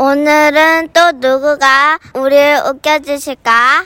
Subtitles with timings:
[0.00, 3.84] 오늘은 또 누구가 우리를 웃겨주실까?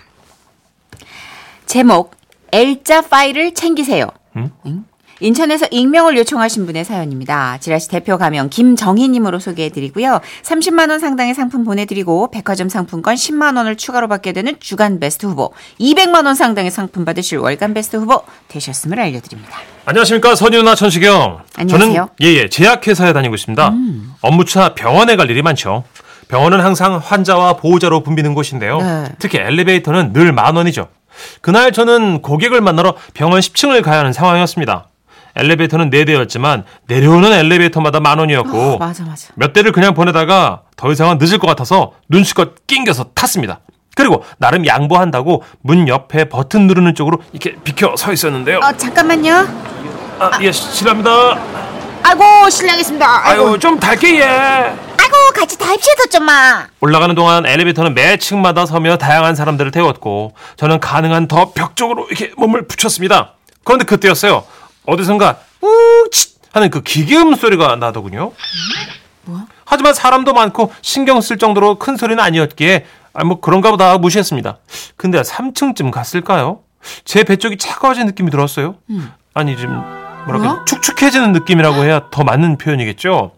[1.66, 2.14] 제목
[2.52, 4.06] L자 파일을 챙기세요.
[4.36, 4.84] 응?
[5.18, 7.58] 인천에서 익명을 요청하신 분의 사연입니다.
[7.58, 10.20] 지라시 대표 가명 김정희님으로 소개해드리고요.
[10.44, 15.52] 30만 원 상당의 상품 보내드리고 백화점 상품권 10만 원을 추가로 받게 되는 주간 베스트 후보,
[15.80, 19.58] 200만 원 상당의 상품 받으실 월간 베스트 후보 되셨음을 알려드립니다.
[19.84, 21.40] 안녕하십니까 선유나 천식영.
[21.56, 22.02] 안녕하세요.
[22.02, 22.06] 음.
[22.06, 23.72] 저는 예예 제약회사에 다니고 있습니다.
[24.20, 25.82] 업무차 병원에 갈 일이 많죠.
[26.28, 28.78] 병원은 항상 환자와 보호자로 붐비는 곳인데요.
[28.80, 29.04] 네.
[29.18, 30.88] 특히 엘리베이터는 늘 만 원이죠.
[31.40, 34.88] 그날 저는 고객을 만나러 병원 10층을 가야 하는 상황이었습니다.
[35.36, 39.28] 엘리베이터는 4대였지만 내려오는 엘리베이터마다 만 원이었고 어, 맞아 맞아.
[39.34, 43.60] 몇 대를 그냥 보내다가 더 이상은 늦을 것 같아서 눈치껏 낑겨서 탔습니다.
[43.96, 48.58] 그리고 나름 양보한다고 문 옆에 버튼 누르는 쪽으로 이렇게 비켜 서 있었는데요.
[48.58, 49.46] 어 잠깐만요.
[50.18, 51.38] 아, 예, 실례합니다.
[52.02, 53.26] 아이고 실례하겠습니다.
[53.28, 54.72] 아유, 좀 달게 예.
[55.14, 56.66] 아이고 같이 답시다 좀마.
[56.80, 62.32] 올라가는 동안 엘리베이터는 매 층마다 서며 다양한 사람들을 태웠고 저는 가능한 더 벽 쪽으로 이렇게
[62.36, 63.34] 몸을 붙였습니다.
[63.64, 64.44] 그런데 그때였어요.
[64.86, 68.32] 어디선가 우치 하는 그 기계음 소리가 나더군요.
[69.64, 74.58] 하지만 사람도 많고 신경 쓸 정도로 큰 소리는 아니었기에 아, 뭐 그런가 보다 무시했습니다.
[74.96, 76.60] 근데 3층쯤 갔을까요?
[77.04, 78.76] 제 배 쪽이 차가워진 느낌이 들었어요.
[79.32, 79.70] 아니 좀
[80.26, 80.64] 뭐랄까 뭐야?
[80.66, 83.32] 축축해지는 느낌이라고 해야 더 맞는 표현이겠죠.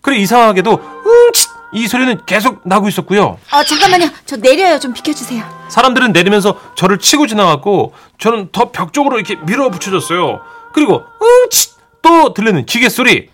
[0.00, 0.70] 그래 이상하게도
[1.06, 3.38] 응치 이 소리는 계속 나고 있었고요.
[3.52, 4.08] 어 잠깐만요.
[4.26, 4.78] 저 내려요.
[4.80, 5.44] 좀 비켜주세요.
[5.68, 10.40] 사람들은 내리면서 저를 치고 지나갔고 저는 더 벽 쪽으로 이렇게 밀어붙여졌어요.
[10.72, 11.70] 그리고 응치
[12.02, 13.30] 또 들리는 기계 소리.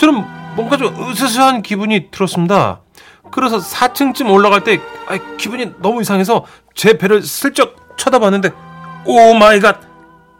[0.00, 0.24] 저는
[0.56, 2.80] 뭔가 좀 으스스한 기분이 들었습니다.
[3.30, 8.50] 그래서 4층쯤 올라갈 때 아, 기분이 너무 이상해서 제 배를 슬쩍 쳐다봤는데
[9.04, 9.78] oh my god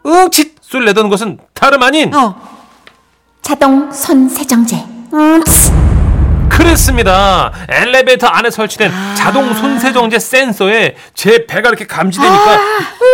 [0.05, 2.35] 응치 소리 내던 것은 다름 아닌 어.
[3.51, 4.77] 자동 손 세정제.
[6.47, 7.51] 그랬습니다.
[7.67, 12.57] 엘리베이터 안에 설치된 자동 손세정제 센서에 제 배가 이렇게 감지되니까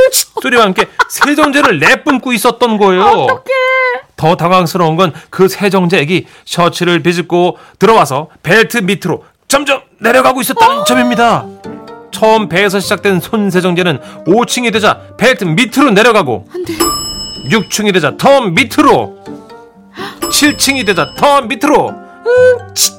[0.05, 3.25] 으치 소리와 함께 세정제를 내뿜고 있었던 거예요.
[4.15, 11.47] 더 당황스러운 건 그 세정제액이 셔츠를 비집고 들어와서 벨트 밑으로 점점 내려가고 있었다는 점입니다.
[12.11, 16.47] 처음 배에서 시작된 손세정제는 5층이 되자 벨트 밑으로 내려가고
[17.49, 19.16] 6층이 되자 더 밑으로
[20.37, 22.91] 7층이 되자 더 밑으로 음, 치.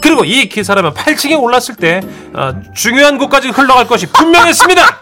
[0.00, 2.00] 그리고 이 기사라면 8층에 올랐을 때
[2.32, 4.82] 어, 중요한 곳까지 흘러갈 것이 분명했습니다.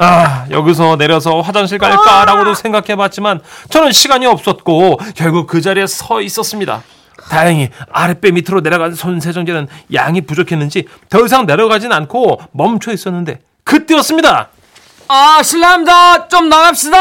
[0.00, 3.40] 아 여기서 내려서 화장실 갈까라고도 생각해봤지만
[3.70, 6.82] 저는 시간이 없었고 결국 그 자리에 서 있었습니다.
[7.30, 14.50] 다행히 아랫배 밑으로 내려간 손 세정제는 양이 부족했는지 더 이상 내려가진 않고 멈춰 있었는데 그때였습니다.
[15.08, 16.98] 아 실례합니다 좀 나갑시다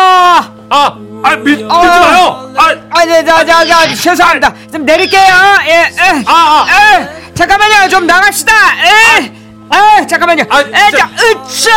[0.69, 2.46] 아, 아 밀, 밀지 마요.
[2.67, 5.21] 아, 아네자자자 죄송합니다 좀 내릴게요
[5.67, 6.97] 예 에, 아, 아.
[6.99, 10.97] 에, 잠깐만요 좀 나갑시다 에, 에 잠깐만요 아, 에, 진짜.
[10.97, 11.71] 자, 으차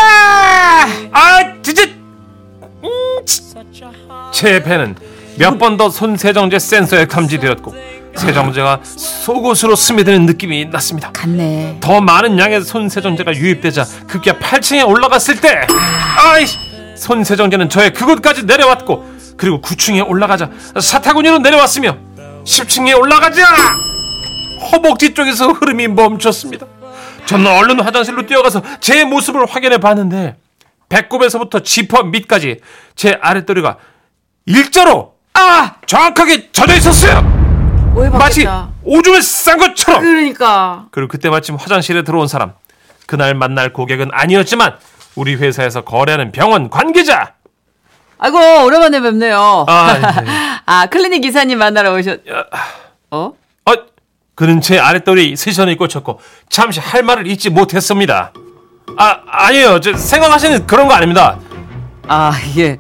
[1.13, 1.83] 아, 진짜.
[2.83, 3.51] 음, 치.
[4.33, 4.97] 제 배는
[5.39, 7.75] 몇번 더 손세정제 센서에 감지되었고
[8.17, 11.11] 세정제가 속옷으로 스며드는 느낌이 났습니다.
[11.13, 11.79] 갔네.
[11.81, 15.67] 더 많은 양의 손세정제가 유입되자 급기야 8층에 올라갔을 때
[16.19, 16.45] 아이
[16.97, 19.10] 손세정제는 저의 그곳까지 내려왔고
[19.41, 21.97] 그리고 9층에 올라가자 사타구니로 내려왔으며
[22.45, 23.43] 10층에 올라가자
[24.71, 26.67] 허벅지 쪽에서 흐름이 멈췄습니다.
[27.25, 30.37] 저는 얼른 화장실로 뛰어가서 제 모습을 확인해 봤는데
[30.91, 32.59] 배꼽에서부터 지퍼 밑까지
[32.97, 33.79] 제 아랫도리가
[34.45, 37.23] 일자로 아 정확하게 젖어 있었어요.
[38.13, 38.47] 마치.
[38.83, 40.03] 오줌을 싼 것처럼.
[40.03, 40.85] 그러니까.
[40.91, 42.53] 그리고 그때 마침 화장실에 들어온 사람.
[43.07, 44.75] 그날 만날 고객은 아니었지만
[45.17, 47.33] 우리 회사에서 거래하는 병원 관계자.
[48.23, 49.65] 아이고 오랜만에 뵙네요.
[49.67, 50.31] 아, 네.
[50.67, 52.21] 아 클리닉 기사님 만나러 오셨.
[53.11, 53.33] 어?
[53.65, 53.73] 어,
[54.35, 56.21] 그는 제 아랫도리 세션에 꽂혔고
[56.51, 58.33] 잠시 할 말을 잊지 못했습니다.
[58.99, 59.81] 아, 아니에요.
[59.81, 61.39] 저 생각하시는 그런 거 아닙니다.
[62.09, 62.79] 아 예.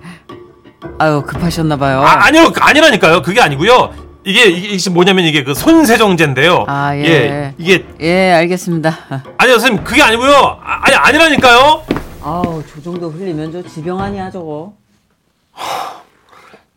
[0.98, 2.02] 아유 급하셨나 봐요.
[2.02, 2.52] 아, 아니요.
[2.60, 3.22] 아니라니까요.
[3.22, 3.94] 그게 아니고요.
[4.24, 6.66] 이게 이게 이게 뭐냐면 이게 그 손세정제인데요.
[6.68, 7.54] 아, 예.
[7.56, 8.98] 이게 예 알겠습니다.
[9.38, 9.84] 아니요, 선생님.
[9.84, 10.60] 그게 아니고요.
[10.62, 11.82] 아, 아니 아니라니까요.
[12.22, 14.74] 아우 저 정도 흘리면 저 지병 아니야 저거.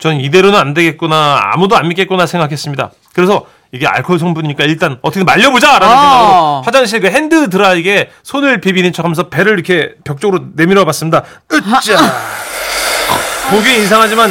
[0.03, 2.91] 전 이대로는 안 되겠구나 아무도 안 믿겠구나 생각했습니다.
[3.13, 6.01] 그래서 이게 알코올 성분이니까 일단 어떻게 말려보자라는 아.
[6.01, 11.23] 생각으로 화장실 그 핸드 드라이기에 손을 비비는 척하면서 배를 이렇게 벽 쪽으로 내밀어봤습니다.
[11.53, 11.95] 으짜.
[13.51, 14.29] 보기 이상하지만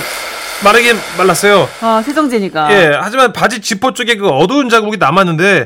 [0.63, 1.67] 마르긴 말랐어요.
[1.81, 2.71] 아 세정제니까.
[2.75, 5.65] 예, 하지만 바지 지퍼 쪽에 그 어두운 자국이 남았는데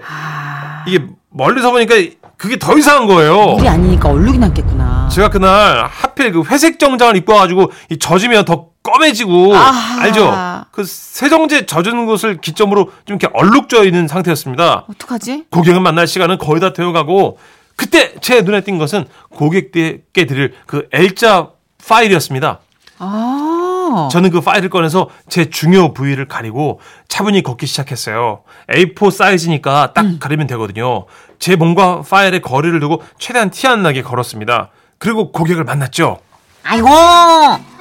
[0.87, 1.97] 이게 멀리서 보니까
[2.37, 3.57] 그게 더 이상한 거예요.
[3.59, 5.09] 물이 아니니까 얼룩이 남겠구나.
[5.11, 10.03] 제가 그날 하필 그 회색 정장을 입고 와가지고 이 젖으면 더 검해지고 아하.
[10.03, 10.33] 알죠?
[10.71, 14.85] 그 세정제 젖은 곳을 기점으로 좀 이렇게 얼룩져 있는 상태였습니다.
[14.89, 15.47] 어떡하지?
[15.51, 17.39] 고객을 만날 시간은 거의 다 되어가고
[17.75, 21.51] 그때 제 눈에 띈 것은 고객께 드릴 그 L자
[21.87, 22.61] 파일이었습니다.
[22.99, 24.09] 아.
[24.11, 28.43] 저는 그 파일을 꺼내서 제 중요 부위를 가리고 차분히 걷기 시작했어요.
[28.71, 31.07] A4 사이즈니까 딱 가리면 되거든요.
[31.39, 34.71] 제 몸과 파일의 거리를 두고 최대한 티 안 나게 걸었습니다.
[34.99, 36.19] 그리고 고객을 만났죠.
[36.65, 36.89] 아이고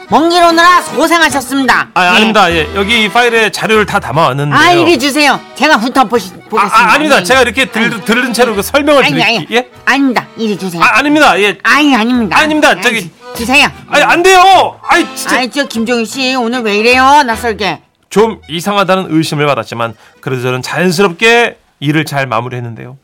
[0.09, 1.89] 먼 길 오느라 고생하셨습니다.
[1.95, 2.09] 아, 예.
[2.09, 2.51] 아닙니다.
[2.51, 4.57] 예, 여기 파일에 자료를 다 담아왔는데요.
[4.59, 5.39] 아 이리 주세요.
[5.55, 6.77] 제가 훑어보시 아, 보겠습니다.
[6.77, 7.19] 아, 아닙니다.
[7.19, 7.23] 예.
[7.23, 9.57] 제가 이렇게 들, 들은 채로 그 설명을 아니 아니 드릴게요.
[9.59, 9.69] 예?
[9.85, 10.27] 아닙니다.
[10.37, 10.83] 이리 주세요.
[10.83, 11.39] 아, 아닙니다.
[11.41, 11.57] 예.
[11.63, 12.37] 아니 아닙니다.
[12.37, 12.69] 아닙니다.
[12.69, 13.67] 아니, 저기- 주세요.
[13.89, 14.79] 아니, 안 돼요!
[14.87, 15.37] 아이, 진짜.
[15.39, 17.81] 아이 저 김종희 씨 오늘 왜 이래요 낯설게.
[18.09, 22.95] 좀 이상하다는 의심을 받았지만 그래도 저는 자연스럽게 일을 잘 마무리했는데요.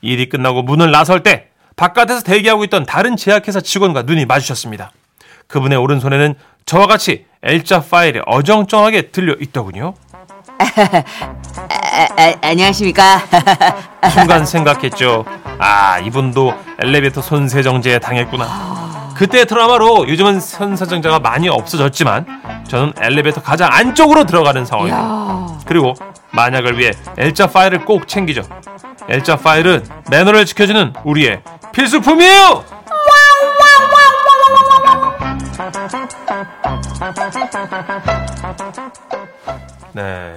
[0.00, 4.90] 일이 끝나고 문을 나설 때 바깥에서 대기하고 있던 다른 제약회사 직원과 눈이 마주쳤습니다.
[5.48, 6.34] 그분의 오른손에는
[6.64, 9.94] 저와 같이 L자 파일이 어정쩡하게 들려 있더군요.
[10.58, 13.20] 아, 아, 안녕하십니까?
[14.12, 15.24] 순간 생각했죠.
[15.58, 19.14] 아, 이분도 엘리베이터 손세정제에 당했구나.
[19.16, 22.26] 그때 트라우마로 요즘은 손세정제가 많이 없어졌지만
[22.68, 25.58] 저는 엘리베이터 가장 안쪽으로 들어가는 상황이에요.
[25.66, 25.94] 그리고
[26.32, 28.42] 만약을 위해 L자 파일을 꼭 챙기죠.
[29.08, 31.40] L자 파일은 매너를 지켜주는 우리의
[31.72, 32.64] 필수품이에요.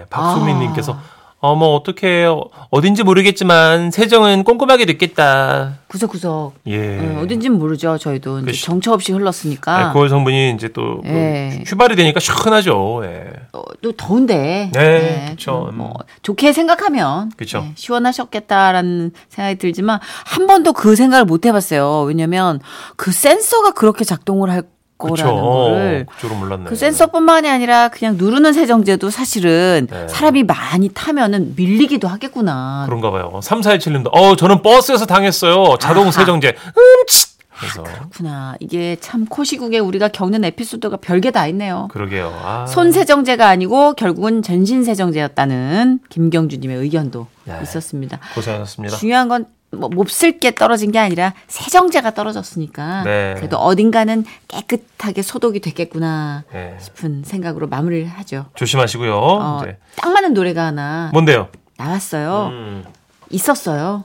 [0.09, 0.97] 박수민님께서
[1.41, 2.25] 어머 어떡해
[2.69, 5.75] 어딘지 모르겠지만 세정은 꼼꼼하게 됐겠다.
[5.87, 6.55] 구석구석.
[6.67, 6.99] 예.
[6.99, 7.97] 어, 어딘진 모르죠.
[7.97, 9.87] 저희도 그 시- 정처 없이 흘렀으니까.
[9.87, 11.63] 알코올 성분이 이제 또뭐 예.
[11.65, 13.01] 휘발이 되니까 시원하죠.
[13.05, 13.31] 예.
[13.53, 14.69] 어, 또 더운데.
[14.73, 15.69] 네, 그쵸.
[15.71, 17.61] 좀뭐 좋게 생각하면 그쵸.
[17.61, 22.01] 네, 시원하셨겠다라는 생각이 들지만 한 번도 그 생각을 못 해봤어요.
[22.01, 22.59] 왜냐면
[22.97, 24.63] 그 센서가 그렇게 작동을 할
[24.99, 25.15] 그쵸.
[25.15, 26.63] 거라는 거를 어, 그쪽으로 몰랐네.
[26.65, 30.07] 그 센서뿐만이 아니라 그냥 누르는 세정제도 사실은 네.
[30.09, 32.83] 사람이 많이 타면은 밀리기도 하겠구나.
[32.85, 33.39] 그런가 봐요.
[33.41, 35.77] 3417님도 어 저는 버스에서 당했어요.
[35.79, 36.11] 자동 아하.
[36.11, 36.49] 세정제.
[36.77, 37.29] 음치.
[37.59, 38.55] 그래서 그렇구나.
[38.59, 41.87] 이게 참 코시국에 우리가 겪는 에피소드가 별게 다 있네요.
[41.91, 42.33] 그러게요.
[42.41, 42.65] 아.
[42.65, 47.59] 손 세정제가 아니고 결국은 전신 세정제였다는 김경주님의 의견도 네.
[47.63, 48.19] 있었습니다.
[48.35, 48.97] 고생하셨습니다.
[48.97, 53.33] 중요한 건 뭐 몹쓸 게 떨어진 게 아니라 세정제가 떨어졌으니까 네.
[53.37, 56.75] 그래도 어딘가는 깨끗하게 소독이 됐겠구나 네.
[56.79, 58.45] 싶은 생각으로 마무리를 하죠.
[58.55, 59.15] 조심하시고요.
[59.15, 59.77] 어, 이제.
[59.95, 61.49] 딱 맞는 노래가 하나 뭔데요?
[61.77, 62.47] 나왔어요.
[62.51, 62.83] 음,
[63.29, 64.03] 있었어요.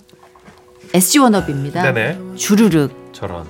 [0.93, 1.83] SG 워너비입니다.
[1.93, 2.37] 네네.
[2.37, 3.13] 주르륵.
[3.13, 3.47] 저런.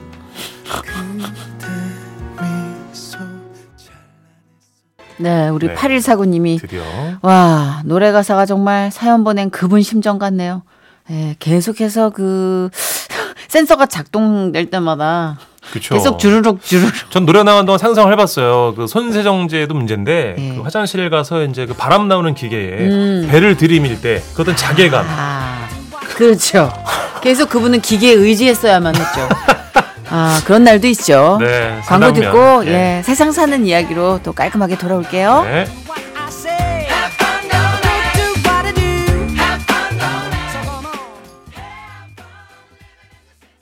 [5.17, 5.75] 네, 우리 네.
[5.75, 6.83] 8149님이 드디어.
[7.23, 10.63] 와, 노래 가사가 정말 사연 보낸 그분 심정 같네요.
[11.11, 12.71] 예, 계속해서 그
[13.49, 15.39] 센서가 작동될 때마다
[15.73, 15.95] 그쵸.
[15.95, 16.93] 계속 주르륵 주르륵.
[17.11, 18.75] 전 노래 나온 동안 상상을 해봤어요.
[18.75, 20.55] 그 손세정제도 문제인데 네.
[20.57, 23.29] 그 화장실 가서 이제 그 바람 나오는 기계에 음.
[23.31, 25.05] 배를 들이밀 때 그 어떤 자괴감.
[25.09, 25.69] 아,
[26.17, 26.73] 그렇죠.
[27.23, 29.29] 계속 그분은 기계에 의지했어야만 했죠.
[30.11, 31.39] 아, 그런 날도 있죠.
[31.41, 31.79] 네.
[31.87, 32.13] 광고.
[32.13, 32.99] 듣고 예.
[32.99, 35.43] 예, 세상 사는 이야기로 또 깔끔하게 돌아올게요.
[35.45, 35.65] 네.